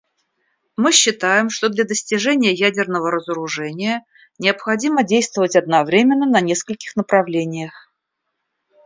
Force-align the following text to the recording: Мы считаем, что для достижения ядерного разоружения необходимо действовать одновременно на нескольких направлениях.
Мы 0.77 0.91
считаем, 0.93 1.51
что 1.51 1.69
для 1.69 1.83
достижения 1.83 2.53
ядерного 2.55 3.11
разоружения 3.11 4.03
необходимо 4.39 5.03
действовать 5.03 5.55
одновременно 5.55 6.25
на 6.25 6.41
нескольких 6.41 6.95
направлениях. 6.95 7.93